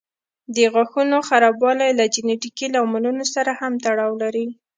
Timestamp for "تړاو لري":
3.85-4.47